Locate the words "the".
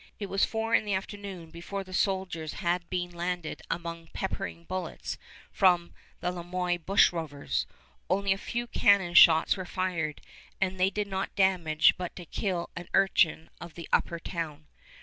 0.83-0.95, 1.83-1.93, 6.21-6.31, 13.75-13.87